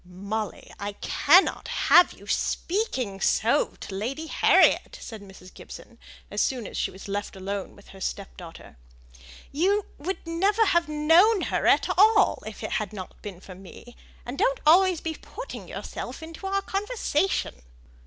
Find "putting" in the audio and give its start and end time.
15.21-15.67